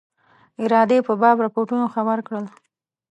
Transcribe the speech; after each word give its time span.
ارادې 0.63 0.97
په 1.07 1.13
باب 1.21 1.37
رپوټونو 1.45 1.85
خبر 1.93 2.17
کړل. 2.27 2.45